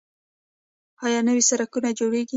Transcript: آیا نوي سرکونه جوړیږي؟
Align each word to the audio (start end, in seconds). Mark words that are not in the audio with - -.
آیا 1.05 1.19
نوي 1.27 1.43
سرکونه 1.49 1.89
جوړیږي؟ 1.99 2.29